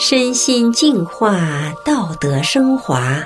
[0.00, 1.40] 身心净化，
[1.84, 3.18] 道德升华。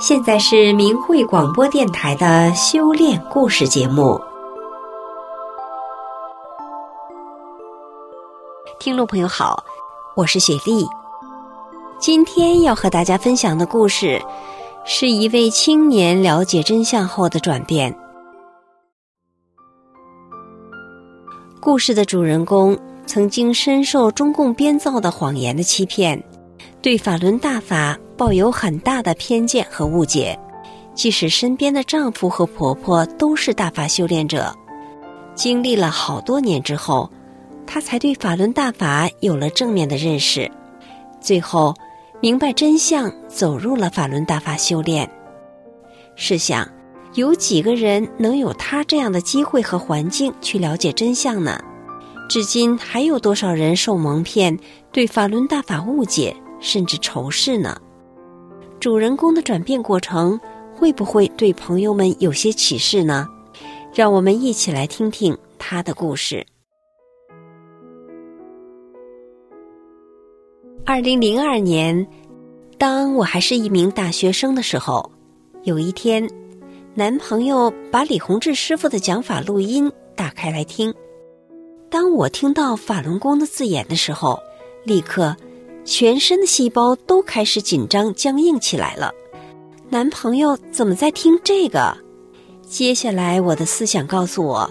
[0.00, 4.20] 现在是明慧广播电台的修炼故事节目。
[8.80, 9.64] 听众朋友好，
[10.16, 10.84] 我是雪莉。
[12.00, 14.20] 今天要和大家分享的故事，
[14.84, 17.96] 是一位青年了解真相后的转变。
[21.60, 22.76] 故事的主人公。
[23.06, 26.22] 曾经深受中共编造的谎言的欺骗，
[26.82, 30.38] 对法轮大法抱有很大的偏见和误解。
[30.94, 34.54] 即使身边的丈夫和婆婆都是大法修炼者，
[35.34, 37.10] 经历了好多年之后，
[37.66, 40.50] 她才对法轮大法有了正面的认识。
[41.20, 41.74] 最后
[42.20, 45.10] 明白真相，走入了法轮大法修炼。
[46.14, 46.68] 试想，
[47.14, 51.58] 有几个人能有他这样的机会和环境去了解真相呢？
[52.28, 54.58] 至今还有多少人受蒙骗，
[54.90, 57.80] 对法轮大法误解，甚至仇视呢？
[58.80, 60.38] 主人公的转变过程
[60.74, 63.28] 会不会对朋友们有些启示呢？
[63.94, 66.44] 让我们一起来听听他的故事。
[70.84, 72.06] 二零零二年，
[72.78, 75.10] 当我还是一名大学生的时候，
[75.62, 76.28] 有一天，
[76.94, 80.92] 男朋友把李洪志师傅的讲法录音打开来听。
[81.90, 84.40] 当我听到法轮功的字眼的时候，
[84.84, 85.36] 立刻
[85.84, 89.12] 全身的细胞都开始紧张僵硬起来了。
[89.90, 91.96] 男朋友怎么在听这个？
[92.66, 94.68] 接下来我的思想告诉我，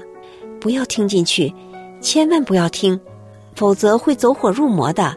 [0.59, 1.53] 不要听进去，
[2.01, 2.99] 千万不要听，
[3.55, 5.15] 否则会走火入魔的。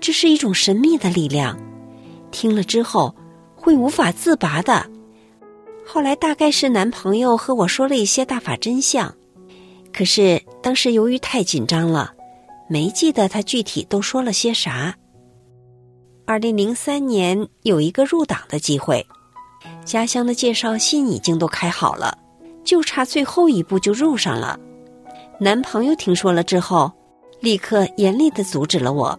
[0.00, 1.58] 这是一种神秘的力量，
[2.30, 3.14] 听了之后
[3.54, 4.84] 会无法自拔的。
[5.86, 9.14] 后来大概是男朋友和我说了一些大法真相。
[9.92, 12.12] 可是当时由于太紧张了，
[12.68, 14.96] 没记得他具体都说了些啥。
[16.24, 19.06] 二零零三年有一个入党的机会，
[19.84, 22.16] 家乡的介绍信已经都开好了，
[22.64, 24.58] 就差最后一步就入上了。
[25.38, 26.90] 男朋友听说了之后，
[27.40, 29.18] 立刻严厉的阻止了我。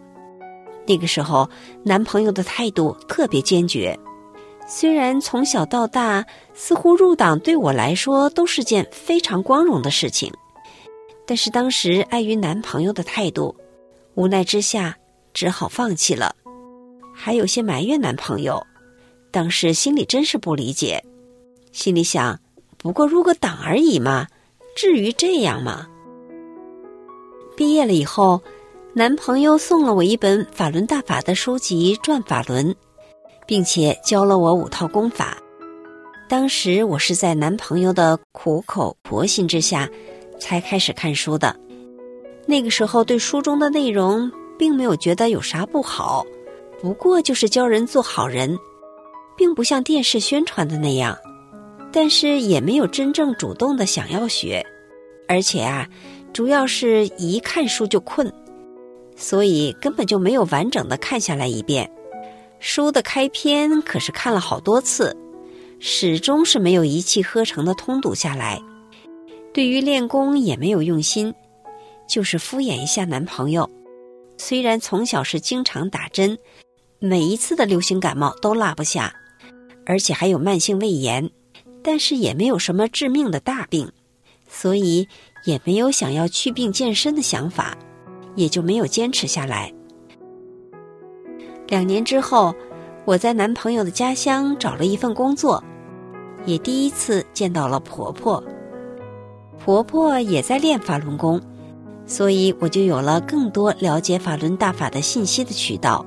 [0.87, 1.47] 那个时候，
[1.83, 3.97] 男朋友的态度特别坚决。
[4.65, 10.33] 虽然从小到大，似乎入党对我来说都是件非常光荣的事情。
[11.25, 13.55] 但是当时碍于男朋友的态度，
[14.15, 14.97] 无奈之下
[15.33, 16.35] 只好放弃了，
[17.15, 18.61] 还有些埋怨男朋友。
[19.31, 21.03] 当时心里真是不理解，
[21.71, 22.39] 心里想：
[22.77, 24.27] 不过入个党而已嘛，
[24.75, 25.87] 至于这样吗？
[27.55, 28.41] 毕业了以后，
[28.93, 32.69] 男朋友送了我一本法轮大法的书籍《转法轮》，
[33.47, 35.37] 并且教了我五套功法。
[36.27, 39.89] 当时我是在男朋友的苦口婆心之下。
[40.43, 41.55] 才开始看书的，
[42.45, 46.25] 那个时候对书中的内容并没有觉得有啥不好，
[46.81, 48.59] 不过就是教人做好人，
[49.37, 51.17] 并不像电视宣传的那样，
[51.93, 54.61] 但是也没有真正主动的想要学，
[55.29, 55.87] 而且啊，
[56.33, 58.29] 主要是一看书就困，
[59.15, 61.89] 所以根本就没有完整的看下来一遍。
[62.59, 65.15] 书的开篇可是看了好多次，
[65.79, 68.61] 始终是没有一气呵成的通读下来。
[69.53, 71.33] 对于练功也没有用心，
[72.07, 73.69] 就是敷衍一下男朋友。
[74.37, 76.37] 虽然从小是经常打针，
[76.97, 79.13] 每一次的流行感冒都落不下，
[79.85, 81.29] 而且还有慢性胃炎，
[81.83, 83.89] 但是也没有什么致命的大病，
[84.49, 85.07] 所以
[85.45, 87.77] 也没有想要去病健身的想法，
[88.35, 89.71] 也就没有坚持下来。
[91.67, 92.53] 两年之后，
[93.05, 95.63] 我在男朋友的家乡找了一份工作，
[96.45, 98.43] 也第一次见到了婆婆。
[99.63, 101.39] 婆婆也在练法轮功，
[102.05, 106.05] 所以我就有了更多了解法轮大法的信息的渠道，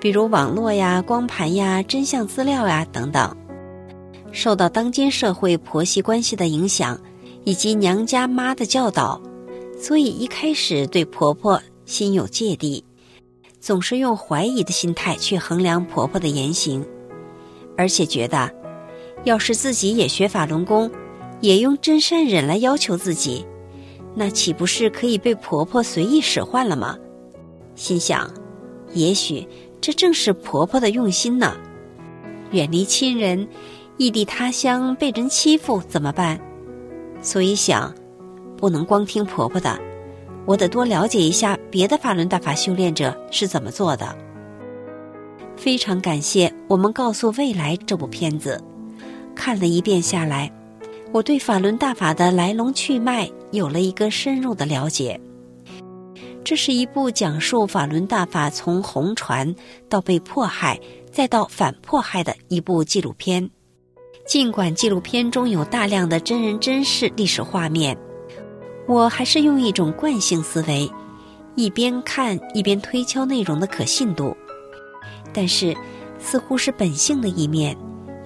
[0.00, 3.36] 比如网络呀、光盘呀、真相资料呀等等。
[4.30, 6.96] 受到当今社会婆媳关系的影响，
[7.42, 9.20] 以及娘家妈的教导，
[9.80, 12.84] 所以一开始对婆婆心有芥蒂，
[13.58, 16.86] 总是用怀疑的心态去衡量婆婆的言行，
[17.76, 18.48] 而且觉得，
[19.24, 20.88] 要是自己也学法轮功。
[21.40, 23.46] 也用真善忍来要求自己，
[24.14, 26.96] 那岂不是可以被婆婆随意使唤了吗？
[27.74, 28.28] 心想，
[28.92, 29.46] 也许
[29.80, 31.56] 这正是婆婆的用心呢。
[32.50, 33.46] 远离亲人，
[33.98, 36.40] 异地他乡被人欺负怎么办？
[37.20, 37.94] 所以想，
[38.56, 39.78] 不能光听婆婆的，
[40.46, 44.16] 我得多了解一下别的法轮大法修炼者是怎么做的。
[45.56, 48.62] 非常感谢我们告诉未来这部片子，
[49.34, 50.50] 看了一遍下来。
[51.10, 55.18] 我对法轮大法的来龙去脉有了一个深入的了解。
[56.44, 59.54] 这是一部讲述法轮大法从红传
[59.88, 60.78] 到被迫害，
[61.10, 63.48] 再到反迫害的一部纪录片。
[64.26, 67.96] 尽管纪录片中有大量的真人真事历史画面，
[68.86, 70.90] 我还是用一种惯性思维，
[71.54, 74.36] 一边看一边推敲内容的可信度。
[75.32, 75.74] 但是，
[76.18, 77.76] 似乎是本性的一面，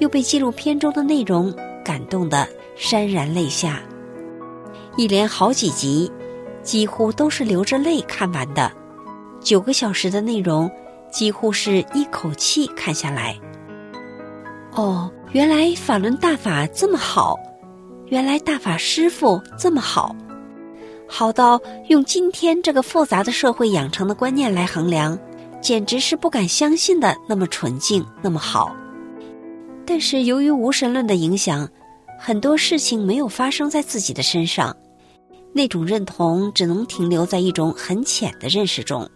[0.01, 1.53] 又被纪录片中的内容
[1.83, 2.49] 感动得
[2.79, 3.81] 潸然泪下。
[4.97, 6.11] 一连好几集，
[6.63, 8.73] 几乎都是流着泪看完的。
[9.41, 10.71] 九个小时的内容，
[11.11, 13.39] 几乎是一口气看下来。
[14.73, 17.39] 哦，原来法轮大法这么好，
[18.07, 20.15] 原来大法师傅这么好，
[21.09, 25.19] 好到用今天这个复杂的社会养成的观念来衡量。
[25.61, 28.75] 简直是不敢相信的那么纯净，那么好。
[29.85, 31.69] 但是由于无神论的影响，
[32.19, 34.77] 很多事情没有发生在自己的身上，
[35.53, 39.11] 那种认同只能停留在一种很浅的认识中，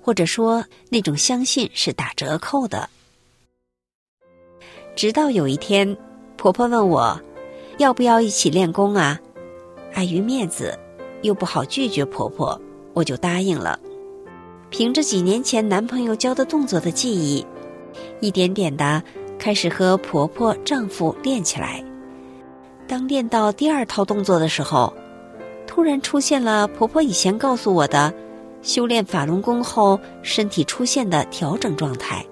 [0.00, 2.88] 或者说那种相信是打折扣的。
[4.94, 5.96] 直到有一天，
[6.36, 7.20] 婆婆问我，
[7.78, 9.18] 要不要一起练功啊？
[9.94, 10.78] 碍于面子，
[11.22, 12.60] 又不好拒绝婆婆，
[12.92, 13.78] 我就答应了。
[14.70, 17.44] 凭着几年前男朋友教的动作的记忆，
[18.20, 19.02] 一点点的
[19.38, 21.82] 开始和婆婆、丈夫练起来。
[22.86, 24.92] 当练到第二套动作的时候，
[25.66, 28.12] 突然出现了婆婆以前告诉我的
[28.62, 32.24] 修炼法轮功后身体出现的调整状态：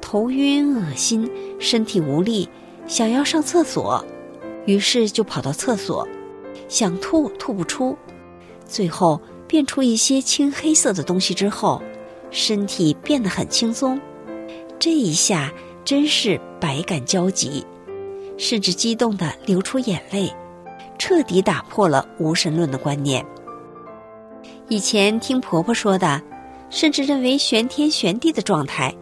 [0.00, 2.48] 头晕、恶心、身体无力，
[2.86, 4.04] 想要上厕所，
[4.64, 6.06] 于是就跑到厕所，
[6.68, 7.96] 想吐吐不出，
[8.66, 9.20] 最后。
[9.48, 11.80] 变出一些青黑色的东西之后，
[12.32, 13.96] 身体变得很轻松。
[14.76, 15.52] 这一下
[15.86, 17.64] 真是百感交集，
[18.36, 20.28] 甚至激动的流出眼泪，
[20.98, 23.24] 彻底打破了无神论的观念。
[24.68, 26.20] 以前听婆婆说的，
[26.70, 28.92] 甚至认为玄天玄地的状态，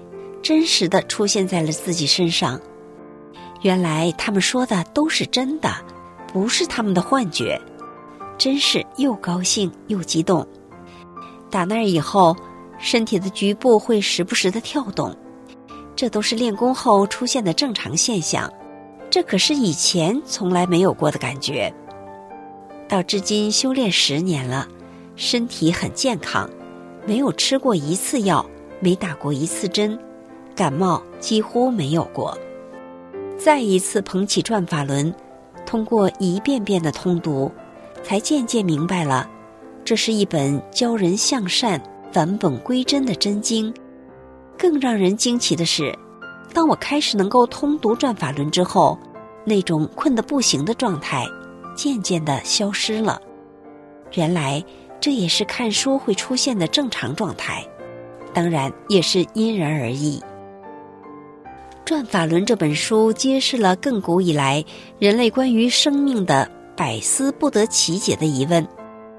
[0.42, 2.60] 真实的出现在了自己身上。
[3.62, 5.74] 原来他们说的都是真的，
[6.34, 7.58] 不是他们的幻觉。
[8.36, 10.46] 真是又高兴又激动。
[11.48, 12.36] 打那儿以后，
[12.78, 15.16] 身体的局部会时不时的跳动，
[15.96, 18.52] 这都是练功后出现的正常现象。
[19.10, 21.72] 这可是以前从来没有过的感觉。
[22.88, 24.66] 到至今修炼十年了，
[25.16, 26.50] 身体很健康，
[27.06, 28.44] 没有吃过一次药，
[28.80, 29.98] 没打过一次针，
[30.54, 32.36] 感冒几乎没有过。
[33.38, 35.14] 再一次捧起转法轮，
[35.64, 37.50] 通过一遍遍的通读。
[38.02, 39.26] 才渐渐明白了，
[39.82, 41.80] 这是一本教人向善、
[42.12, 43.72] 返本归真的真经。
[44.58, 45.96] 更让人惊奇的是，
[46.52, 48.98] 当我开始能够通读转法轮之后，
[49.44, 51.26] 那种困得不行的状态
[51.74, 53.20] 渐渐的消失了。
[54.14, 54.64] 原来
[55.00, 57.66] 这也是看书会出现的正常状态，
[58.32, 60.18] 当然也是因人而异。
[61.84, 64.64] 《转法轮》这本书揭示了亘古以来
[64.98, 66.50] 人类关于生命的。
[66.76, 68.66] 百思不得其解的疑问，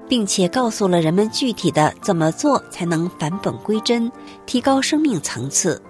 [0.08, 4.10] 并且告诉了人们具体的怎么做才能返本归真，
[4.46, 5.80] 提高生命层次。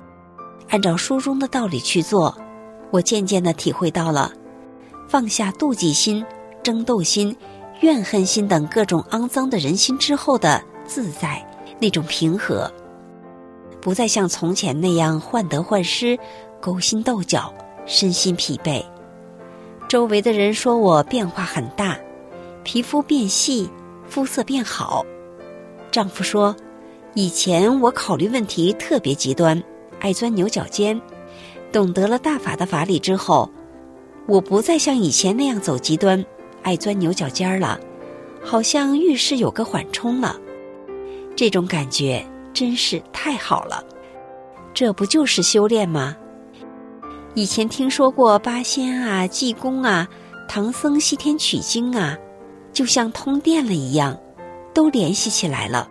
[0.69, 2.37] 按照书中的道理去做，
[2.91, 4.33] 我渐渐的体会到了
[5.07, 6.25] 放下妒忌心、
[6.63, 7.37] 争斗心、
[7.81, 11.47] 怨恨心等各种肮脏的人心之后的自在，
[11.79, 12.71] 那种平和，
[13.81, 16.19] 不再像从前那样患得患失、
[16.61, 17.53] 勾心斗角、
[17.87, 18.85] 身心疲惫。
[19.89, 21.97] 周围的人说我变化很大，
[22.65, 23.71] 皮肤变细，
[24.09, 25.05] 肤色变好。
[25.91, 26.55] 丈夫说，
[27.15, 29.63] 以前我考虑问题特别极端，
[30.01, 31.01] 爱钻牛角尖。
[31.73, 33.51] 懂得了大法的法理之后，
[34.27, 36.25] 我不再像以前那样走极端，
[36.63, 37.79] 爱钻牛角尖了，
[38.43, 40.37] 好像遇事有个缓冲了。
[41.35, 43.85] 这种感觉真是太好了，
[44.73, 46.17] 这不就是修炼吗？
[47.35, 50.09] 以前听说过八仙啊、济公啊、
[50.49, 52.17] 唐僧西天取经啊，
[52.77, 54.15] 就像通电了一样，
[54.75, 55.89] 都联系起来了。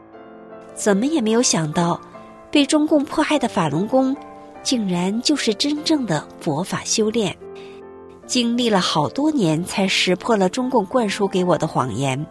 [0.76, 2.00] 怎么也没有想到，
[2.52, 4.16] 被中共迫害的法轮功，
[4.62, 7.36] 竟然就是真正的佛法修炼。
[8.28, 12.24] 经历了好多年，才识破了中共灌输给我的谎言，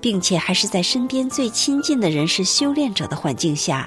[0.00, 3.86] 并且还是在身边最亲近的人是修炼者的环境下。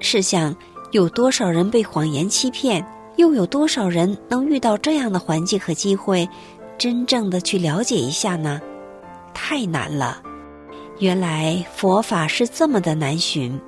[0.00, 0.54] 试想，
[0.90, 2.86] 有多少人被谎言欺骗？
[3.16, 6.28] 又有多少人能遇到这样的环境和机会，
[6.76, 8.60] 真正的去了解一下呢？
[9.34, 10.22] 太难了。
[11.00, 13.60] 原来佛法是这么的难寻。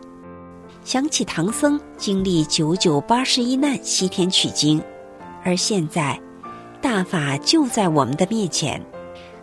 [0.85, 4.81] 想起唐僧经历九九八十一难西天取经，
[5.43, 6.19] 而现在
[6.81, 8.81] 大法就在我们的面前，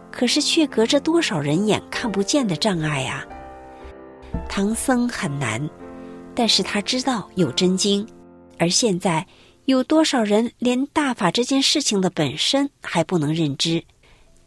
[0.09, 3.25] 可是却隔着多少人眼看不见的障碍啊！
[4.47, 5.69] 唐僧很难，
[6.33, 8.07] 但是他知道有真经，
[8.57, 9.27] 而现在
[9.65, 13.83] 有多少人连大法这件事情的本身还不能认知？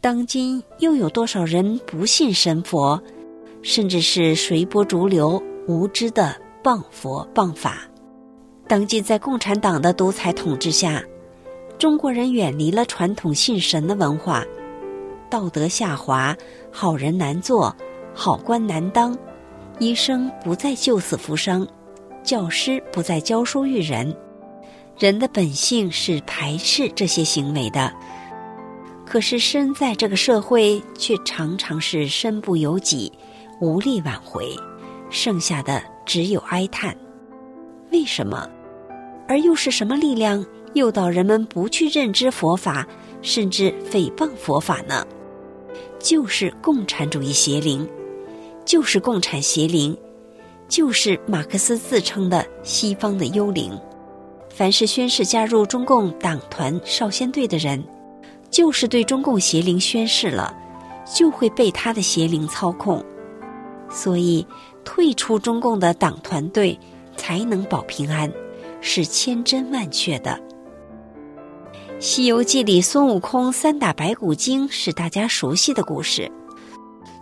[0.07, 3.03] 当今又有多少人不信神佛，
[3.61, 6.33] 甚至是随波逐流、无知的
[6.63, 7.81] 谤佛谤法？
[8.69, 11.03] 当今在共产党的独裁统治下，
[11.77, 14.45] 中国人远离了传统信神的文化，
[15.29, 16.33] 道德下滑，
[16.71, 17.75] 好人难做，
[18.13, 19.13] 好官难当，
[19.77, 21.67] 医生不再救死扶伤，
[22.23, 24.15] 教师不再教书育人，
[24.97, 27.91] 人的本性是排斥这些行为的。
[29.09, 33.11] 可是身在这个社会，却常常是身不由己，
[33.61, 34.53] 无力挽回，
[35.09, 36.95] 剩下的只有哀叹。
[37.89, 38.45] 为什么？
[39.29, 42.85] 而又是什么力量诱导人们不去认知佛法，
[43.21, 45.07] 甚至诽谤佛法呢？
[45.97, 47.87] 就是共产主义邪灵，
[48.65, 49.97] 就是共产邪灵，
[50.67, 53.71] 就是马克思自称的西方的幽灵。
[54.49, 57.81] 凡是宣誓加入中共党团少先队的人。
[58.49, 60.55] 就是对中共邪灵宣誓了，
[61.05, 63.03] 就会被他的邪灵操控，
[63.89, 64.45] 所以
[64.83, 66.77] 退出中共的党团队
[67.15, 68.31] 才能保平安，
[68.81, 70.39] 是千真万确的。
[71.99, 76.31] 《西游记》里孙悟空三打白骨精是大家熟悉的故事。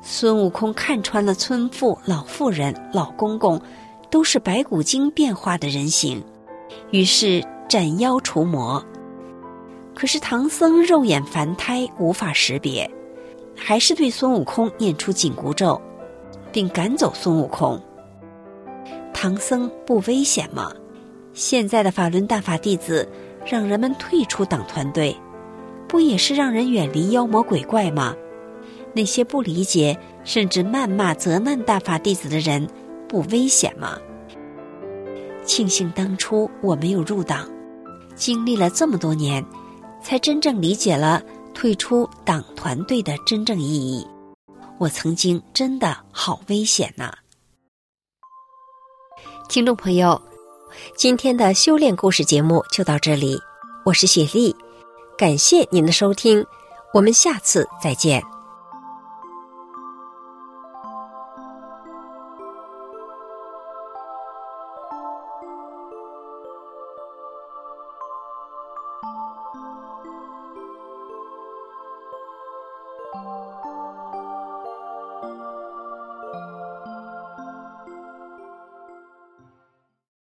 [0.01, 3.60] 孙悟空看穿了村妇、老妇人、老公公
[4.12, 6.24] 都是白骨精变化的人形，
[6.91, 8.86] 于是斩妖除魔。
[9.96, 12.90] 可是唐僧肉眼凡胎，无法识别，
[13.56, 15.82] 还是对孙悟空念出紧箍咒，
[16.52, 17.82] 并赶走孙悟空。
[19.14, 20.72] 唐僧不危险吗？
[21.34, 23.08] 现在的法轮大法弟子
[23.46, 25.16] 让人们退出党团队，
[25.88, 28.14] 不也是让人远离妖魔鬼怪吗？
[28.94, 32.68] 那些不理解甚至谩骂责难大法弟子的人，
[33.08, 33.98] 不危险吗？
[35.46, 37.50] 庆幸当初我没有入党，
[38.16, 39.44] 经历了这么多年。
[40.06, 41.20] 才真正理解了
[41.56, 44.06] 退出党团队的真正意义。
[44.78, 47.12] 我曾经真的好危险呐！
[49.50, 50.22] 听众朋友，
[50.96, 53.40] 今天的修炼故事节目就到这里，
[53.84, 54.56] 我是雪莉，
[55.18, 56.46] 感谢您的收听，
[56.94, 58.35] 我们下次再见。